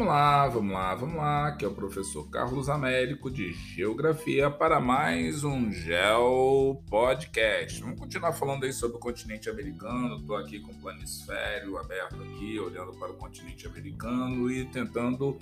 [0.00, 4.80] Vamos lá, vamos lá, vamos lá, que é o professor Carlos Américo de Geografia para
[4.80, 7.82] mais um Geo Podcast.
[7.82, 10.16] Vamos continuar falando aí sobre o continente americano.
[10.16, 15.36] Estou aqui com o planisfério aberto aqui, olhando para o continente americano e tentando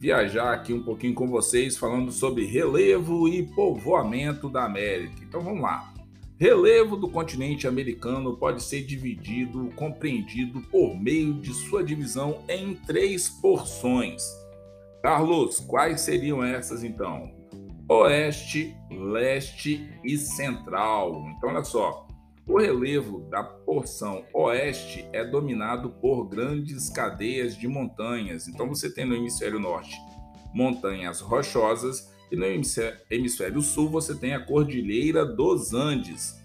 [0.00, 5.22] viajar aqui um pouquinho com vocês, falando sobre relevo e povoamento da América.
[5.22, 5.93] Então vamos lá.
[6.36, 13.28] Relevo do continente americano pode ser dividido, compreendido por meio de sua divisão em três
[13.28, 14.22] porções.
[15.00, 17.32] Carlos, quais seriam essas então?
[17.88, 21.24] Oeste, leste e central.
[21.36, 22.04] Então, olha só.
[22.46, 28.48] O relevo da porção oeste é dominado por grandes cadeias de montanhas.
[28.48, 29.96] Então, você tem no hemisfério norte
[30.54, 32.44] montanhas rochosas e no
[33.10, 36.42] hemisfério sul você tem a Cordilheira dos Andes,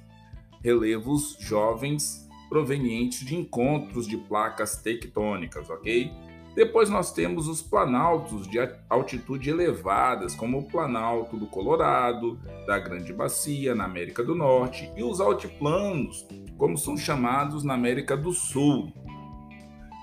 [0.63, 6.11] relevos jovens provenientes de encontros de placas tectônicas, ok?
[6.55, 8.58] Depois nós temos os planaltos de
[8.89, 15.03] altitude elevadas, como o Planalto do Colorado, da Grande Bacia, na América do Norte, e
[15.03, 16.27] os altiplanos,
[16.58, 18.92] como são chamados na América do Sul.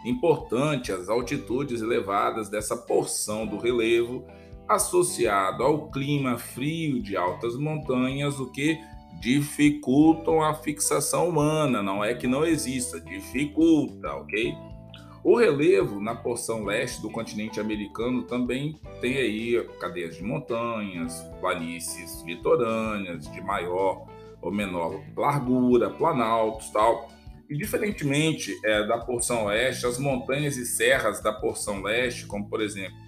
[0.07, 4.25] Importante as altitudes elevadas dessa porção do relevo
[4.69, 8.79] associado ao clima frio de altas montanhas, o que
[9.21, 14.55] dificultam a fixação humana, não é que não exista, dificulta, ok?
[15.25, 22.23] O relevo na porção leste do continente americano também tem aí cadeias de montanhas, planícies
[22.23, 24.07] litorâneas de maior
[24.41, 27.11] ou menor largura, planaltos, tal.
[27.51, 32.61] E diferentemente é, da porção oeste, as montanhas e serras da porção leste, como por
[32.61, 33.06] exemplo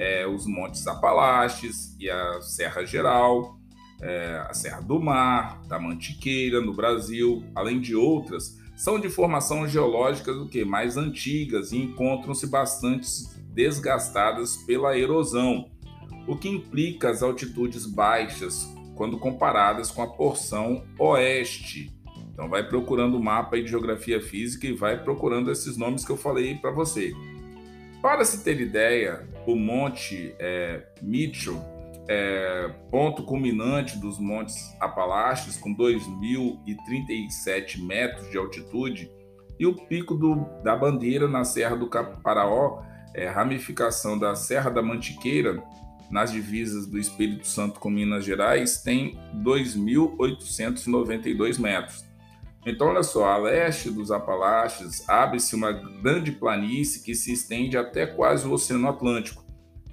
[0.00, 3.58] é, os Montes Apalaches e a Serra Geral,
[4.00, 9.68] é, a Serra do Mar, da Mantiqueira, no Brasil, além de outras, são de formação
[9.68, 13.06] geológica do que mais antigas e encontram-se bastante
[13.52, 15.70] desgastadas pela erosão,
[16.26, 21.92] o que implica as altitudes baixas quando comparadas com a porção oeste.
[22.32, 26.16] Então vai procurando o mapa de geografia física e vai procurando esses nomes que eu
[26.16, 27.12] falei para você.
[28.02, 31.62] Para se ter ideia, o Monte é, Mitchell,
[32.08, 39.12] é, ponto culminante dos Montes Apalaches, com 2.037 metros de altitude,
[39.58, 42.82] e o Pico do, da Bandeira, na Serra do Caparaó,
[43.14, 45.62] é, ramificação da Serra da Mantiqueira,
[46.10, 52.08] nas divisas do Espírito Santo com Minas Gerais, tem 2.892 metros.
[52.66, 58.06] Então, olha só, a leste dos Apalaches abre-se uma grande planície que se estende até
[58.06, 59.44] quase o Oceano Atlântico.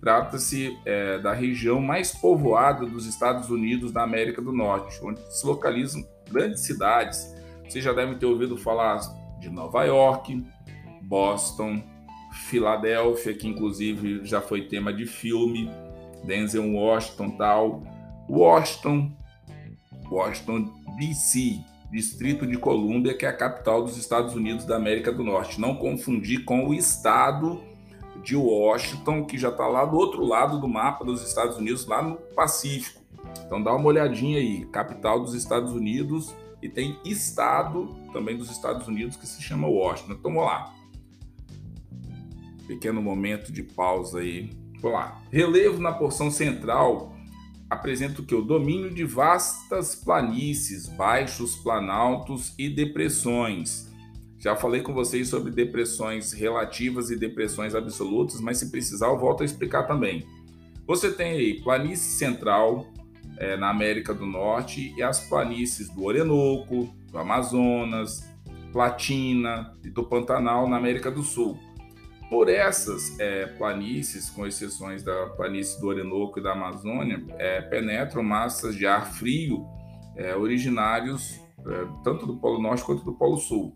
[0.02, 5.46] Trata-se é, da região mais povoada dos Estados Unidos da América do Norte, onde se
[5.46, 7.34] localizam grandes cidades.
[7.64, 9.00] Vocês já devem ter ouvido falar
[9.40, 10.46] de Nova York,
[11.02, 11.82] Boston,
[12.50, 15.72] Filadélfia, que inclusive já foi tema de filme,
[16.24, 17.84] Denzel Washington tal,
[18.30, 19.12] Washington,
[20.12, 21.60] Washington DC,
[21.92, 25.60] Distrito de Colômbia, que é a capital dos Estados Unidos da América do Norte.
[25.60, 27.62] Não confundir com o estado
[28.24, 32.02] de Washington, que já está lá do outro lado do mapa dos Estados Unidos, lá
[32.02, 33.02] no Pacífico.
[33.46, 38.88] Então dá uma olhadinha aí, capital dos Estados Unidos e tem estado também dos Estados
[38.88, 40.14] Unidos que se chama Washington.
[40.14, 40.74] Então vamos lá.
[42.68, 44.50] Pequeno momento de pausa aí.
[44.82, 45.22] Vamos lá.
[45.32, 47.17] Relevo na porção central
[47.70, 48.36] apresenta o que?
[48.36, 53.88] O domínio de vastas planícies, baixos planaltos e depressões.
[54.40, 59.42] Já falei com vocês sobre depressões relativas e depressões absolutas, mas se precisar eu volto
[59.42, 60.26] a explicar também.
[60.86, 62.88] Você tem aí planície central
[63.38, 68.24] é, na América do Norte e as planícies do Orinoco, do Amazonas,
[68.72, 71.60] Platina e do Pantanal na América do Sul.
[72.30, 78.22] Por essas é, planícies, com exceções da planície do Orinoco e da Amazônia, é, penetram
[78.22, 79.66] massas de ar frio
[80.16, 83.76] é, originários é, tanto do Polo Norte quanto do Polo Sul.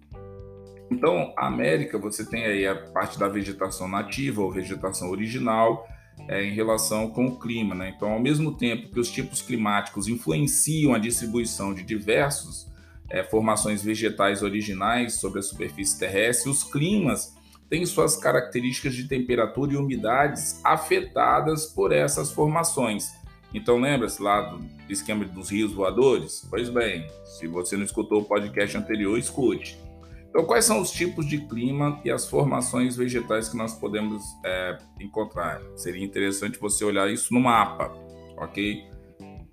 [0.90, 5.88] Então, a América, você tem aí a parte da vegetação nativa ou vegetação original
[6.28, 7.74] é, em relação com o clima.
[7.74, 7.94] Né?
[7.96, 12.70] Então, ao mesmo tempo que os tipos climáticos influenciam a distribuição de diversos
[13.10, 17.36] é, formações vegetais originais sobre a superfície terrestre, os climas
[17.72, 23.14] têm suas características de temperatura e umidades afetadas por essas formações.
[23.54, 26.46] Então, lembra-se lá do esquema dos rios voadores?
[26.50, 29.80] Pois bem, se você não escutou o podcast anterior, escute.
[30.30, 34.78] Então, quais são os tipos de clima e as formações vegetais que nós podemos é,
[35.00, 35.62] encontrar?
[35.78, 37.94] Seria interessante você olhar isso no mapa,
[38.38, 38.84] ok?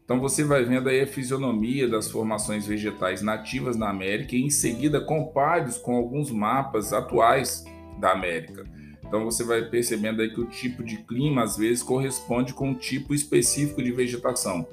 [0.05, 4.51] Então, você vai vendo aí a fisionomia das formações vegetais nativas na América e, em
[4.51, 7.65] seguida, compare-os com alguns mapas atuais
[7.99, 8.65] da América.
[9.05, 12.75] Então você vai percebendo aí que o tipo de clima às vezes corresponde com um
[12.75, 14.67] tipo específico de vegetação.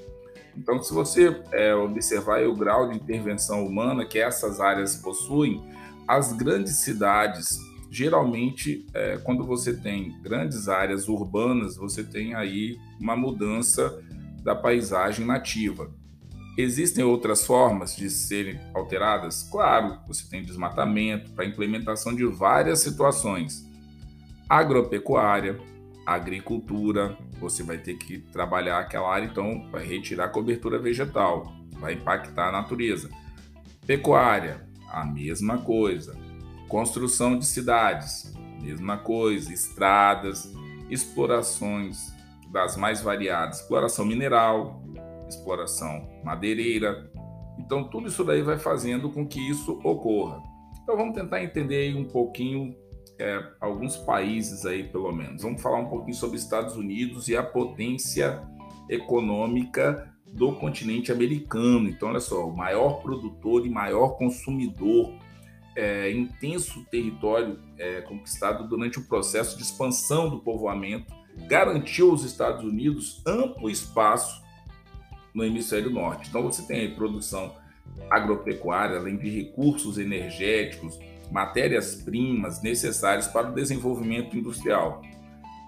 [0.57, 5.61] Então, se você é, observar o grau de intervenção humana que essas áreas possuem,
[6.07, 7.59] as grandes cidades,
[7.91, 14.01] geralmente, é, quando você tem grandes áreas urbanas, você tem aí uma mudança
[14.43, 15.91] da paisagem nativa.
[16.57, 19.43] Existem outras formas de serem alteradas?
[19.43, 23.65] Claro, você tem desmatamento para implementação de várias situações.
[24.47, 25.59] Agropecuária,
[26.05, 32.49] agricultura, você vai ter que trabalhar aquela área, então vai retirar cobertura vegetal, vai impactar
[32.49, 33.09] a natureza.
[33.85, 36.15] Pecuária, a mesma coisa.
[36.69, 39.51] Construção de cidades, mesma coisa.
[39.51, 40.53] Estradas,
[40.89, 42.13] explorações
[42.49, 44.84] das mais variadas, exploração mineral,
[45.35, 47.09] exploração madeireira.
[47.57, 50.41] Então, tudo isso daí vai fazendo com que isso ocorra.
[50.83, 52.75] Então, vamos tentar entender um pouquinho
[53.19, 55.41] é, alguns países aí, pelo menos.
[55.41, 58.41] Vamos falar um pouquinho sobre Estados Unidos e a potência
[58.89, 61.89] econômica do continente americano.
[61.89, 65.13] Então, olha só, o maior produtor e maior consumidor,
[65.75, 71.13] é, intenso território é, conquistado durante o processo de expansão do povoamento,
[71.47, 74.44] garantiu aos Estados Unidos amplo espaço
[75.35, 76.29] no hemisfério norte.
[76.29, 77.53] Então, você tem aí produção
[78.09, 80.97] agropecuária, além de recursos energéticos,
[81.31, 85.01] matérias-primas necessárias para o desenvolvimento industrial.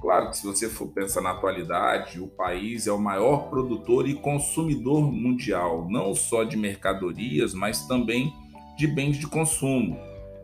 [0.02, 4.14] Claro que se você for pensar na atualidade, o país é o maior produtor e
[4.14, 8.32] consumidor mundial, não só de mercadorias, mas também
[8.78, 9.98] de bens de consumo,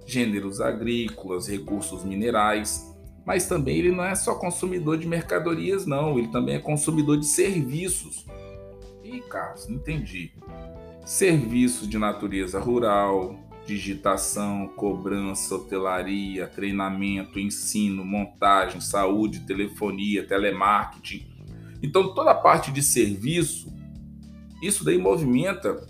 [0.08, 2.92] gêneros agrícolas, recursos minerais.
[3.26, 7.28] Mas também ele não é só consumidor de mercadorias, não, ele também é consumidor de
[7.28, 8.26] serviços.
[9.22, 10.32] Carlos, não entendi.
[11.06, 21.28] Serviços de natureza rural, digitação, cobrança, hotelaria, treinamento, ensino, montagem, saúde, telefonia, telemarketing.
[21.82, 23.74] Então, toda a parte de serviço,
[24.62, 25.86] isso daí movimenta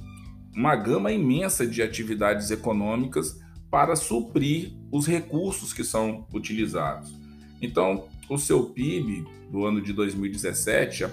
[0.55, 7.13] uma gama imensa de atividades econômicas para suprir os recursos que são utilizados.
[7.61, 11.05] Então, o seu PIB do ano de 2017,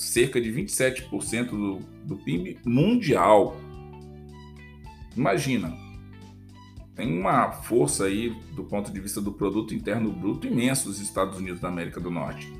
[0.00, 3.56] cerca de 27% do, do PIB mundial
[5.16, 5.76] Imagina,
[6.94, 11.38] tem uma força aí do ponto de vista do produto interno bruto imenso os Estados
[11.38, 12.50] Unidos da América do Norte.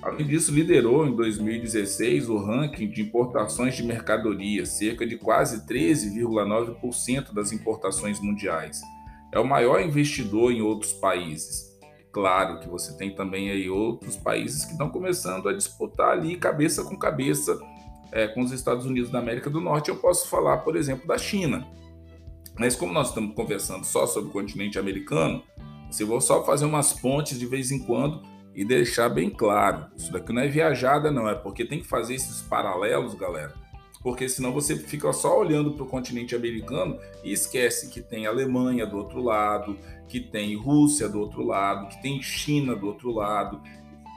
[0.00, 7.34] Além disso, liderou em 2016 o ranking de importações de mercadorias, cerca de quase 13,9%
[7.34, 8.80] das importações mundiais.
[9.32, 11.77] É o maior investidor em outros países.
[12.12, 16.82] Claro que você tem também aí outros países que estão começando a disputar ali cabeça
[16.84, 17.58] com cabeça
[18.12, 19.90] é, com os Estados Unidos da América do Norte.
[19.90, 21.66] Eu posso falar, por exemplo, da China.
[22.58, 25.42] Mas como nós estamos conversando só sobre o continente americano,
[25.90, 28.22] se vou só fazer umas pontes de vez em quando
[28.54, 32.14] e deixar bem claro, isso daqui não é viajada não, é porque tem que fazer
[32.14, 33.54] esses paralelos, galera,
[34.02, 38.86] porque senão você fica só olhando para o continente americano e esquece que tem Alemanha
[38.86, 39.76] do outro lado,
[40.08, 43.60] que tem Rússia do outro lado, que tem China do outro lado,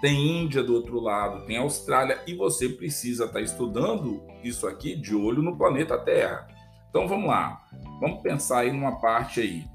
[0.01, 4.95] tem Índia do outro lado, tem Austrália e você precisa estar tá estudando isso aqui
[4.95, 6.48] de olho no planeta Terra.
[6.89, 7.62] Então vamos lá,
[8.00, 9.66] vamos pensar aí numa parte aí.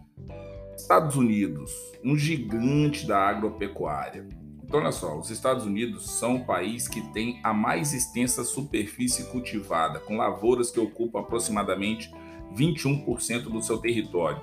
[0.76, 1.72] Estados Unidos,
[2.04, 4.28] um gigante da agropecuária.
[4.66, 9.24] Então olha só, os Estados Unidos são o país que tem a mais extensa superfície
[9.30, 12.12] cultivada, com lavouras que ocupam aproximadamente
[12.52, 14.42] 21% do seu território.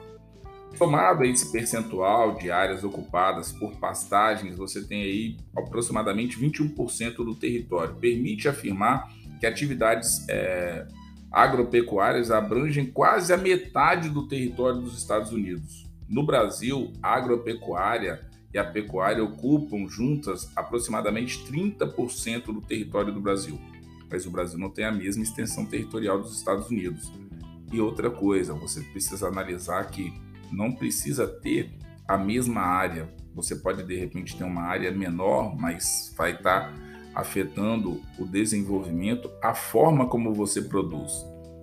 [0.78, 7.36] Somado a esse percentual de áreas ocupadas por pastagens, você tem aí aproximadamente 21% do
[7.36, 7.96] território.
[7.96, 9.08] Permite afirmar
[9.40, 10.88] que atividades é,
[11.32, 15.86] agropecuárias abrangem quase a metade do território dos Estados Unidos.
[16.08, 23.60] No Brasil, a agropecuária e a pecuária ocupam juntas aproximadamente 30% do território do Brasil.
[24.10, 27.12] Mas o Brasil não tem a mesma extensão territorial dos Estados Unidos.
[27.72, 30.14] E outra coisa, você precisa analisar que
[30.52, 31.72] não precisa ter
[32.08, 33.10] a mesma área.
[33.34, 36.72] Você pode de repente ter uma área menor, mas vai estar
[37.16, 41.12] afetando o desenvolvimento, a forma como você produz.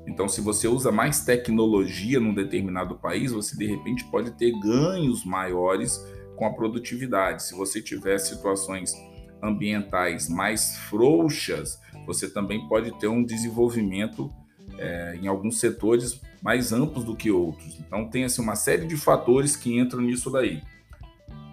[0.06, 5.24] Então, se você usa mais tecnologia num determinado país, você de repente pode ter ganhos
[5.24, 6.04] maiores
[6.40, 7.42] com a produtividade.
[7.42, 8.94] Se você tiver situações
[9.42, 14.32] ambientais mais frouxas, você também pode ter um desenvolvimento
[14.78, 17.78] é, em alguns setores mais amplos do que outros.
[17.78, 20.62] Então, tem assim, uma série de fatores que entram nisso daí.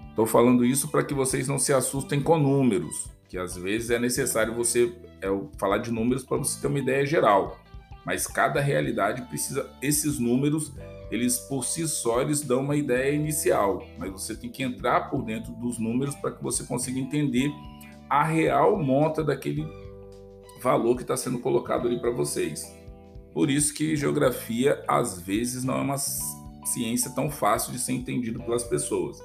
[0.10, 4.00] Estou falando isso para que vocês não se assustem com números que às vezes é
[4.00, 5.28] necessário você é,
[5.58, 7.60] falar de números para você ter uma ideia geral,
[8.06, 10.72] mas cada realidade precisa esses números
[11.10, 15.24] eles por si só eles dão uma ideia inicial, mas você tem que entrar por
[15.24, 17.50] dentro dos números para que você consiga entender
[18.10, 19.66] a real monta daquele
[20.62, 22.76] valor que está sendo colocado ali para vocês.
[23.34, 28.42] Por isso que geografia às vezes não é uma ciência tão fácil de ser entendido
[28.42, 29.22] pelas pessoas.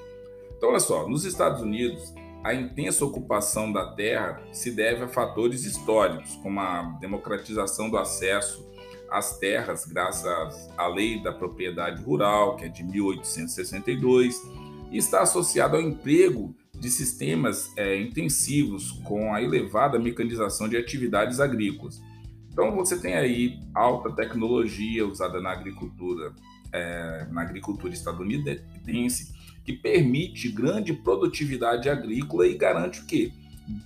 [0.56, 5.64] Então olha só, nos Estados Unidos a intensa ocupação da terra se deve a fatores
[5.64, 8.71] históricos, como a democratização do acesso
[9.12, 14.42] às terras graças à Lei da Propriedade Rural, que é de 1862,
[14.90, 21.38] e está associado ao emprego de sistemas é, intensivos com a elevada mecanização de atividades
[21.38, 22.02] agrícolas.
[22.50, 26.32] Então você tem aí alta tecnologia usada na agricultura,
[26.72, 29.32] é, na agricultura estadunidense,
[29.64, 33.32] que permite grande produtividade agrícola e garante o quê?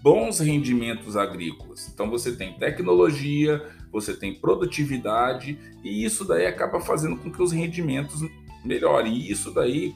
[0.03, 1.89] Bons rendimentos agrícolas.
[1.93, 7.53] Então você tem tecnologia, você tem produtividade e isso daí acaba fazendo com que os
[7.53, 8.21] rendimentos
[8.65, 9.15] melhorem.
[9.15, 9.95] E isso daí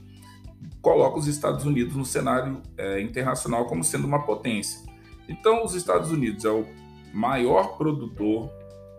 [0.81, 4.81] coloca os Estados Unidos no cenário é, internacional como sendo uma potência.
[5.29, 6.67] Então os Estados Unidos é o
[7.13, 8.51] maior produtor,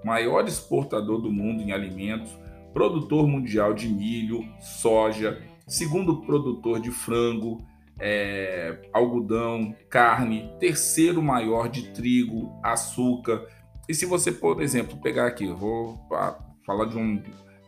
[0.03, 2.31] maior exportador do mundo em alimentos,
[2.73, 7.57] produtor mundial de milho, soja, segundo produtor de frango,
[8.01, 13.47] é, algodão, carne, terceiro maior de trigo, açúcar.
[13.87, 15.99] E se você, por exemplo, pegar aqui, vou
[16.65, 17.21] falar de um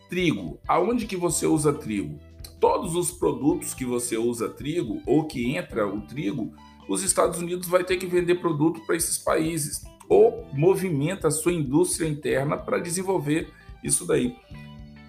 [0.10, 0.60] trigo.
[0.68, 2.18] Aonde que você usa trigo?
[2.60, 6.52] Todos os produtos que você usa trigo ou que entra o trigo,
[6.90, 11.54] os Estados Unidos vai ter que vender produto para esses países ou movimenta a sua
[11.54, 13.52] indústria interna para desenvolver
[13.84, 14.36] isso daí.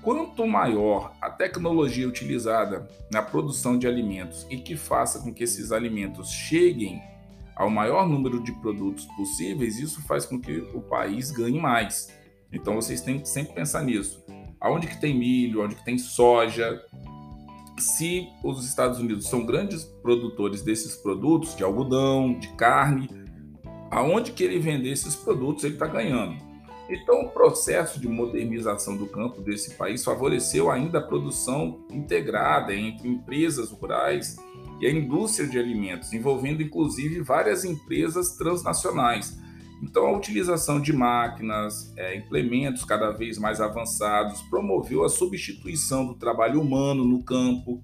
[0.04, 5.72] Quanto maior a tecnologia utilizada na produção de alimentos e que faça com que esses
[5.72, 7.02] alimentos cheguem
[7.56, 12.12] ao maior número de produtos possíveis, isso faz com que o país ganhe mais.
[12.52, 14.22] Então vocês têm que sempre pensar nisso.
[14.60, 16.84] Aonde que tem milho, onde que tem soja,
[17.78, 23.08] se os Estados Unidos são grandes produtores desses produtos, de algodão, de carne,
[23.90, 26.43] aonde que ele vender esses produtos, ele está ganhando.
[26.88, 33.08] Então, o processo de modernização do campo desse país favoreceu ainda a produção integrada entre
[33.08, 34.36] empresas rurais
[34.80, 39.38] e a indústria de alimentos, envolvendo inclusive várias empresas transnacionais.
[39.82, 46.14] Então, a utilização de máquinas, é, implementos cada vez mais avançados, promoveu a substituição do
[46.14, 47.82] trabalho humano no campo.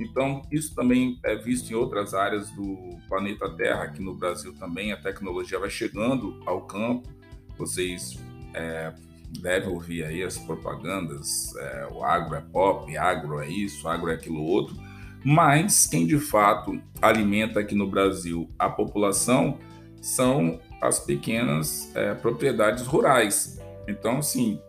[0.00, 4.90] Então, isso também é visto em outras áreas do planeta Terra, aqui no Brasil também,
[4.90, 7.21] a tecnologia vai chegando ao campo
[7.58, 8.18] vocês
[8.54, 8.92] é,
[9.40, 14.14] devem ouvir aí as propagandas, é, o agro é pop, agro é isso, agro é
[14.14, 14.76] aquilo outro,
[15.24, 19.58] mas quem de fato alimenta aqui no Brasil a população
[20.00, 23.60] são as pequenas é, propriedades rurais.
[23.86, 24.60] Então, assim,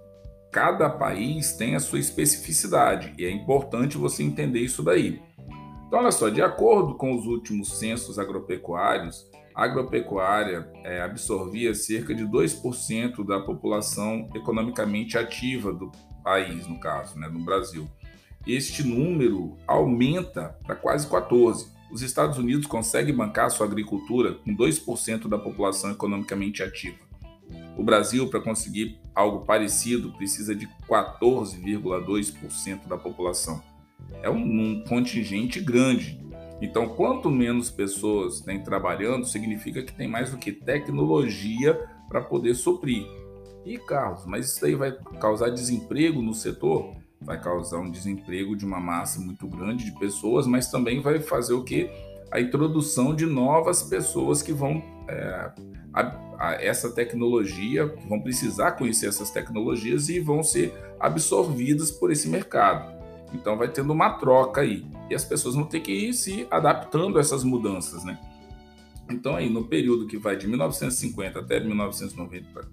[0.52, 5.20] cada país tem a sua especificidade e é importante você entender isso daí.
[5.94, 12.16] Então, olha só, de acordo com os últimos censos agropecuários, a agropecuária é, absorvia cerca
[12.16, 15.92] de 2% da população economicamente ativa do
[16.24, 17.88] país, no caso, né, no Brasil.
[18.48, 21.68] Este número aumenta para quase 14%.
[21.92, 26.98] Os Estados Unidos conseguem bancar sua agricultura com 2% da população economicamente ativa.
[27.78, 33.62] O Brasil, para conseguir algo parecido, precisa de 14,2% da população.
[34.22, 36.24] É um, um contingente grande
[36.64, 41.78] então, quanto menos pessoas têm trabalhando, significa que tem mais do que tecnologia
[42.08, 43.06] para poder suprir.
[43.66, 46.96] E Carlos, mas isso aí vai causar desemprego no setor?
[47.20, 51.54] Vai causar um desemprego de uma massa muito grande de pessoas, mas também vai fazer
[51.54, 51.90] o que?
[52.32, 55.52] A introdução de novas pessoas que vão é,
[55.94, 62.30] a, a essa tecnologia, vão precisar conhecer essas tecnologias e vão ser absorvidas por esse
[62.30, 63.03] mercado.
[63.34, 64.86] Então vai tendo uma troca aí.
[65.10, 68.20] E as pessoas vão ter que ir se adaptando a essas mudanças, né?
[69.10, 72.72] Então aí, no período que vai de 1950 até 1990,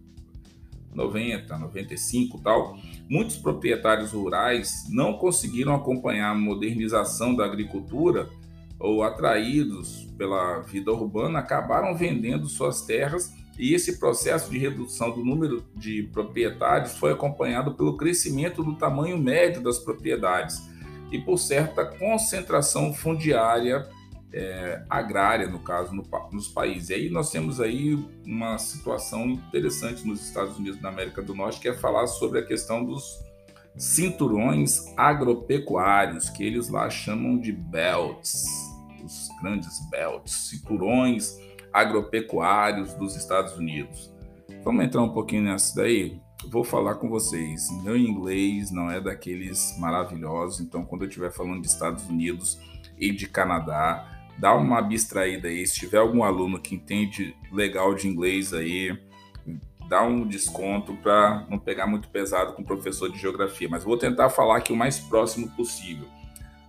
[0.95, 2.77] 90, 95 tal,
[3.09, 8.29] muitos proprietários rurais não conseguiram acompanhar a modernização da agricultura
[8.79, 15.23] ou atraídos pela vida urbana acabaram vendendo suas terras e esse processo de redução do
[15.23, 20.67] número de propriedades foi acompanhado pelo crescimento do tamanho médio das propriedades
[21.13, 23.87] e por certa concentração fundiária
[24.33, 26.03] é, agrária, no caso, no,
[26.33, 26.89] nos países.
[26.89, 31.61] E aí nós temos aí uma situação interessante nos Estados Unidos da América do Norte,
[31.61, 33.21] que é falar sobre a questão dos
[33.77, 38.47] cinturões agropecuários, que eles lá chamam de belts,
[39.05, 41.37] os grandes belts, cinturões
[41.73, 44.13] agropecuários dos Estados Unidos.
[44.65, 46.21] Vamos entrar um pouquinho nessa daí?
[46.49, 47.69] vou falar com vocês.
[47.83, 52.59] Meu inglês não é daqueles maravilhosos, então quando eu estiver falando de Estados Unidos
[52.99, 54.07] e de Canadá,
[54.39, 55.67] dá uma abstraída aí.
[55.67, 58.99] Se tiver algum aluno que entende legal de inglês aí,
[59.89, 63.97] dá um desconto para não pegar muito pesado com o professor de geografia, mas vou
[63.97, 66.07] tentar falar aqui o mais próximo possível.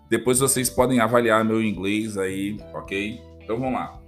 [0.10, 3.22] Depois vocês podem avaliar meu inglês aí, ok?
[3.42, 4.01] Então vamos lá.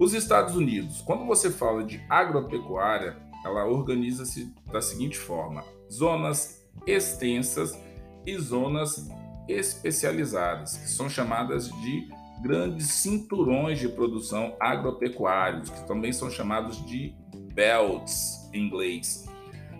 [0.00, 7.78] Os Estados Unidos, quando você fala de agropecuária, ela organiza-se da seguinte forma: zonas extensas
[8.24, 9.10] e zonas
[9.46, 12.08] especializadas, que são chamadas de
[12.40, 17.14] grandes cinturões de produção agropecuários, que também são chamados de
[17.52, 19.28] belts em inglês,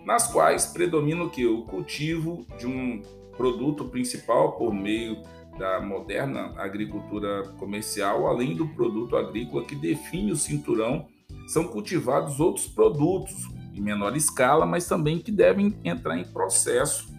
[0.05, 1.47] nas quais predomina o que?
[1.47, 3.01] O cultivo de um
[3.35, 5.23] produto principal por meio
[5.57, 11.07] da moderna agricultura comercial, além do produto agrícola que define o cinturão,
[11.47, 17.11] são cultivados outros produtos em menor escala, mas também que devem entrar em processo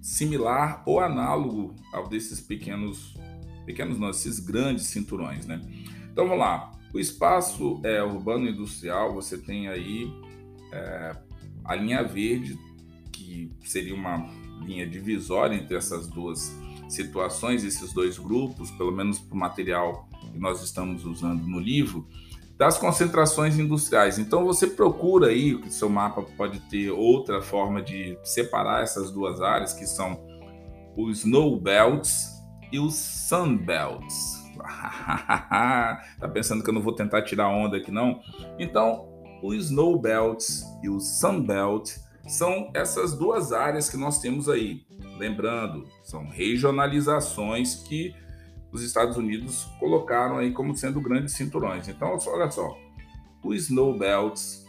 [0.00, 3.14] similar ou análogo ao desses pequenos,
[3.64, 5.60] pequenos não, esses grandes cinturões, né?
[6.10, 6.70] Então vamos lá.
[6.94, 10.10] O espaço é, urbano industrial, você tem aí
[10.72, 11.16] é,
[11.64, 12.56] a linha verde,
[13.12, 14.30] que seria uma
[14.64, 16.56] linha divisória entre essas duas
[16.88, 22.06] situações, esses dois grupos, pelo menos para o material que nós estamos usando no livro,
[22.56, 24.18] das concentrações industriais.
[24.18, 29.40] Então você procura aí, que seu mapa pode ter outra forma de separar essas duas
[29.40, 30.18] áreas, que são
[30.96, 32.30] os snow belts
[32.72, 34.44] e os sun belts.
[34.56, 38.20] tá pensando que eu não vou tentar tirar onda aqui não?
[38.58, 39.06] Então,
[39.42, 41.90] os snow belts e o sun belt
[42.26, 44.84] são essas duas áreas que nós temos aí.
[45.18, 48.14] Lembrando, são regionalizações que
[48.72, 51.88] os Estados Unidos colocaram aí como sendo grandes cinturões.
[51.88, 52.76] Então, olha só,
[53.42, 54.66] o Snow Belts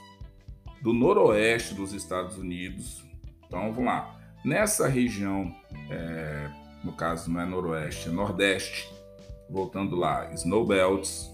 [0.82, 3.04] do noroeste dos Estados Unidos.
[3.46, 4.16] Então, vamos lá.
[4.46, 5.54] Nessa região,
[5.90, 6.50] é,
[6.84, 8.88] no caso não é noroeste, é nordeste,
[9.50, 11.30] voltando lá, Snow Belts,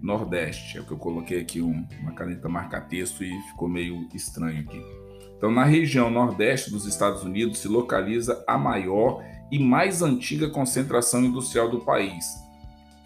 [0.00, 4.60] nordeste, é o que eu coloquei aqui um, uma caneta marca-texto e ficou meio estranho
[4.60, 4.99] aqui.
[5.40, 11.24] Então, na região nordeste dos Estados Unidos se localiza a maior e mais antiga concentração
[11.24, 12.26] industrial do país,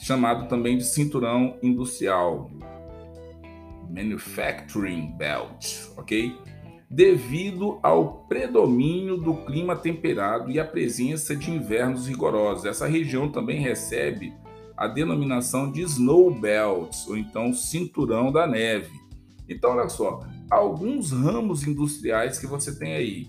[0.01, 2.51] chamado também de cinturão industrial,
[3.89, 6.37] Manufacturing Belt, ok?
[6.91, 12.65] Devido ao predomínio do clima temperado e a presença de invernos rigorosos.
[12.65, 14.35] Essa região também recebe
[14.77, 19.04] a denominação de Snow Belt, ou então cinturão da neve.
[19.49, 23.29] Então, olha só, alguns ramos industriais que você tem aí: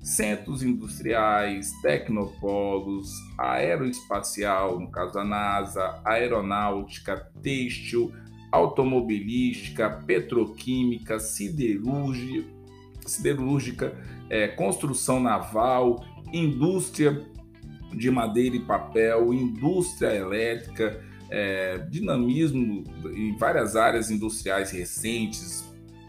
[0.00, 8.12] centros industriais, tecnopolos, aeroespacial, no caso da NASA, aeronáutica, têxtil,
[8.52, 12.48] automobilística, petroquímica, siderúrgica,
[13.04, 13.96] siderúrgica
[14.28, 17.24] é, construção naval, indústria
[17.92, 22.84] de madeira e papel, indústria elétrica, é, dinamismo
[23.14, 25.64] em várias áreas industriais recentes,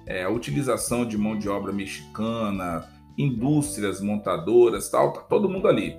[0.06, 5.98] é, a utilização de mão de obra mexicana, indústrias montadoras, tal, tá todo mundo ali.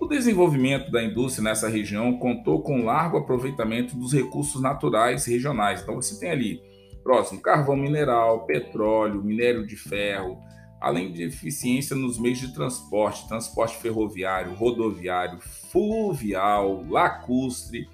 [0.00, 5.82] O desenvolvimento da indústria nessa região contou com largo aproveitamento dos recursos naturais regionais.
[5.82, 6.60] Então você tem ali
[7.02, 10.38] próximo carvão mineral, petróleo, minério de ferro,
[10.80, 17.88] além de eficiência nos meios de transporte, transporte ferroviário, rodoviário, fluvial, lacustre.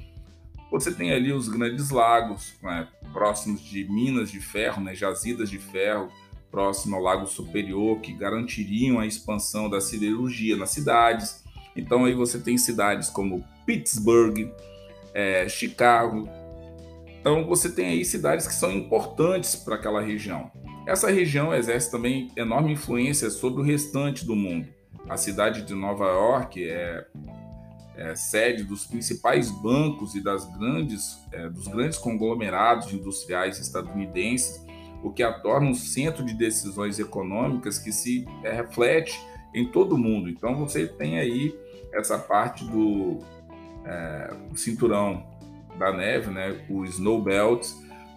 [0.70, 2.86] Você tem ali os grandes lagos, né?
[3.12, 6.08] próximos de minas de ferro, né, jazidas de ferro,
[6.50, 11.44] próximo ao Lago Superior, que garantiriam a expansão da siderurgia nas cidades.
[11.76, 14.50] Então aí você tem cidades como Pittsburgh,
[15.14, 16.28] é, Chicago.
[17.20, 20.50] Então você tem aí cidades que são importantes para aquela região.
[20.86, 24.66] Essa região exerce também enorme influência sobre o restante do mundo.
[25.08, 27.06] A cidade de Nova York é
[27.96, 34.64] é, sede dos principais bancos e das grandes, é, dos grandes conglomerados industriais estadunidenses,
[35.02, 39.18] o que a torna um centro de decisões econômicas que se é, reflete
[39.54, 40.28] em todo o mundo.
[40.28, 41.54] Então você tem aí
[41.92, 43.18] essa parte do
[43.84, 45.26] é, cinturão
[45.78, 47.66] da neve, né, o snow belt,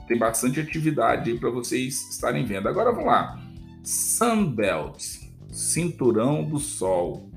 [0.08, 2.68] tem bastante atividade para vocês estarem vendo.
[2.68, 3.42] Agora vamos lá,
[3.84, 5.02] Sunbelt,
[5.50, 7.30] cinturão do sol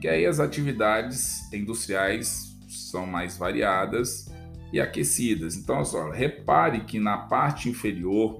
[0.00, 4.30] que aí as atividades industriais são mais variadas
[4.72, 5.56] e aquecidas.
[5.56, 8.38] Então, só, repare que na parte inferior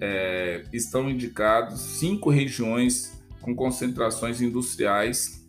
[0.00, 5.44] é, estão indicados cinco regiões com concentrações industriais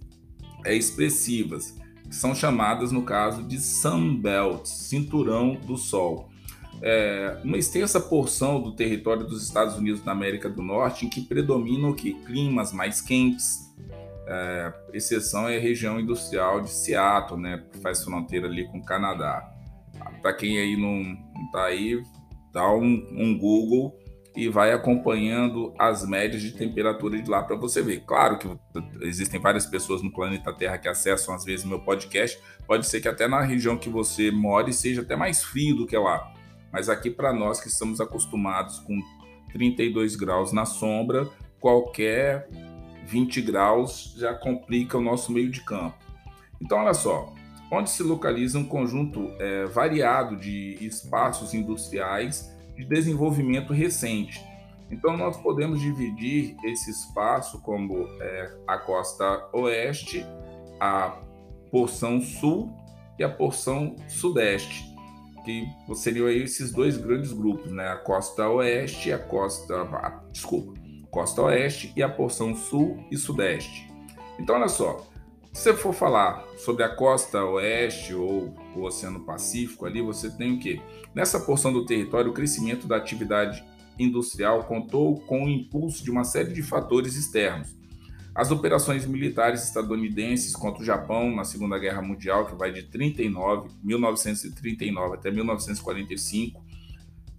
[0.65, 1.75] é, expressivas,
[2.08, 6.30] que são chamadas, no caso, de Sunbelt, cinturão do Sol.
[6.82, 11.21] é, uma extensa porção do território dos Estados Unidos da América do Norte em que
[11.21, 13.68] predominam que climas mais quentes.
[14.32, 18.86] É, exceção é a região industrial de Seattle, né, que faz fronteira ali com o
[18.86, 19.52] Canadá.
[20.22, 22.00] Para quem aí não está aí,
[22.54, 23.98] dá um, um Google
[24.36, 28.04] e vai acompanhando as médias de temperatura de lá para você ver.
[28.06, 28.48] Claro que
[29.02, 32.39] existem várias pessoas no planeta Terra que acessam às vezes meu podcast.
[32.68, 35.98] Pode ser que até na região que você mora seja até mais frio do que
[35.98, 36.32] lá.
[36.72, 39.02] Mas aqui para nós que estamos acostumados com
[39.52, 41.28] 32 graus na sombra,
[41.60, 42.48] qualquer
[43.10, 45.98] 20 graus já complica o nosso meio de campo.
[46.62, 47.34] Então, olha só,
[47.72, 54.43] onde se localiza um conjunto é, variado de espaços industriais de desenvolvimento recente.
[54.91, 60.26] Então, nós podemos dividir esse espaço como é, a costa oeste,
[60.80, 61.17] a
[61.72, 62.72] porção sul
[63.17, 64.89] e a porção sudeste
[65.43, 67.88] que seriam esses dois grandes grupos, né?
[67.88, 73.17] A costa oeste e a costa, ah, desculpa, costa oeste e a porção sul e
[73.17, 73.89] sudeste.
[74.39, 75.06] Então, olha só,
[75.52, 80.54] se você for falar sobre a costa oeste ou o Oceano Pacífico ali, você tem
[80.54, 80.82] o quê?
[81.13, 83.63] Nessa porção do território, o crescimento da atividade
[83.98, 87.76] industrial contou com o impulso de uma série de fatores externos,
[88.34, 93.69] as operações militares estadunidenses contra o Japão na Segunda Guerra Mundial, que vai de 39,
[93.84, 96.63] 1939 até 1945,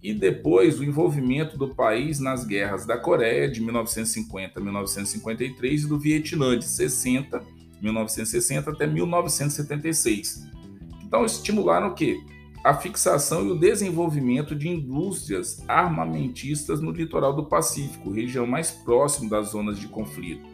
[0.03, 5.87] e depois o envolvimento do país nas guerras da Coreia de 1950 a 1953 e
[5.87, 7.41] do Vietnã de 60,
[7.81, 10.47] 1960 até 1976.
[11.05, 12.19] Então estimularam o quê?
[12.63, 19.29] A fixação e o desenvolvimento de indústrias armamentistas no litoral do Pacífico, região mais próxima
[19.29, 20.47] das zonas de conflito.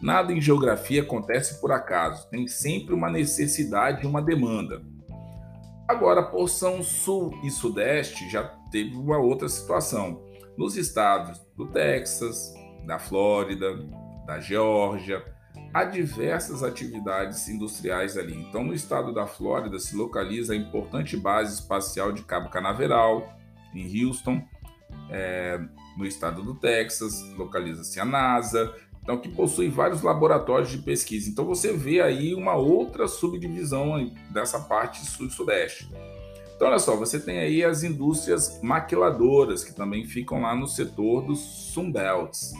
[0.00, 4.82] Nada em geografia acontece por acaso, tem sempre uma necessidade e uma demanda.
[5.90, 10.22] Agora, a porção sul e sudeste já teve uma outra situação.
[10.56, 12.54] Nos estados do Texas,
[12.86, 13.76] da Flórida,
[14.24, 15.20] da Geórgia,
[15.74, 18.36] há diversas atividades industriais ali.
[18.36, 23.28] Então, no estado da Flórida se localiza a importante base espacial de Cabo Canaveral,
[23.74, 24.40] em Houston.
[25.10, 25.58] É,
[25.98, 31.28] no estado do Texas, localiza-se a NASA, então que possui vários laboratórios de pesquisa.
[31.28, 35.90] Então você vê aí uma outra subdivisão dessa parte sul-sudeste.
[36.54, 41.22] Então olha só, você tem aí as indústrias maquiladoras que também ficam lá no setor
[41.22, 41.40] dos
[41.72, 42.52] Sunbelts.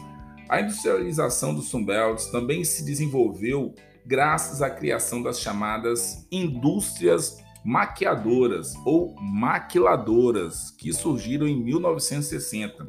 [0.48, 3.74] A industrialização dos Sunbelts também se desenvolveu
[4.06, 12.82] graças à criação das chamadas indústrias maquiadoras ou maquiladoras, que surgiram em 1960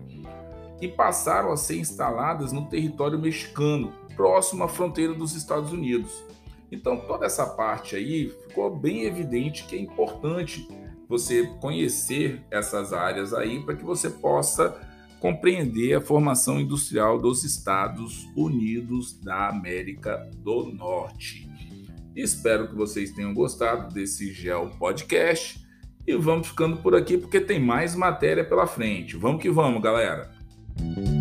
[0.81, 6.11] e passaram a ser instaladas no território mexicano, próximo à fronteira dos Estados Unidos.
[6.71, 10.67] Então, toda essa parte aí ficou bem evidente que é importante
[11.07, 14.79] você conhecer essas áreas aí para que você possa
[15.19, 21.47] compreender a formação industrial dos Estados Unidos da América do Norte.
[22.15, 25.61] Espero que vocês tenham gostado desse Geo Podcast
[26.07, 29.15] e vamos ficando por aqui porque tem mais matéria pela frente.
[29.15, 30.40] Vamos que vamos, galera!
[30.81, 31.20] Thank you.